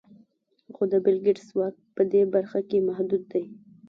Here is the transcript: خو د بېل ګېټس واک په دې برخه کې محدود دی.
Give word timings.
خو 0.75 0.83
د 0.91 0.93
بېل 1.03 1.17
ګېټس 1.25 1.47
واک 1.57 1.75
په 1.95 2.01
دې 2.11 2.21
برخه 2.33 2.59
کې 2.69 2.85
محدود 2.87 3.23
دی. 3.31 3.43